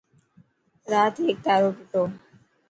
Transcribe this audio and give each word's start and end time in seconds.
رات 0.91 1.15
هيڪ 1.25 1.37
تارو 1.45 1.69
ٽٽو. 1.77 2.03